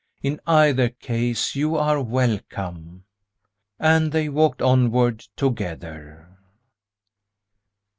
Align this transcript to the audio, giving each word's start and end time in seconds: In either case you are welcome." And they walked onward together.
In 0.23 0.41
either 0.47 0.89
case 0.89 1.53
you 1.53 1.75
are 1.75 2.01
welcome." 2.01 3.03
And 3.77 4.11
they 4.11 4.29
walked 4.29 4.59
onward 4.59 5.19
together. 5.35 6.39